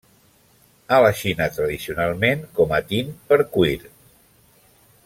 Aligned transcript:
A 0.95 1.01
la 1.05 1.11
Xina 1.19 1.47
tradicionalment 1.57 2.43
com 2.61 2.75
a 2.81 2.83
tint 2.95 3.13
per 3.31 3.41
cuir. 3.59 3.79